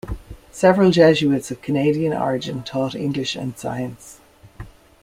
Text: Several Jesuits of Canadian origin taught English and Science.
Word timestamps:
Several 0.51 0.89
Jesuits 0.89 1.51
of 1.51 1.61
Canadian 1.61 2.11
origin 2.11 2.63
taught 2.63 2.95
English 2.95 3.35
and 3.35 3.55
Science. 3.55 4.19